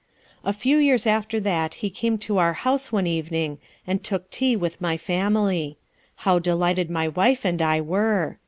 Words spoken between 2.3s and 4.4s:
our house one evening, and took